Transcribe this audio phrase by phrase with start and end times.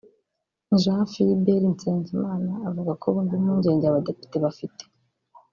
[0.81, 4.83] Jean Philbert Nsengimana avuga ko bumva impungenge Abadepite bafite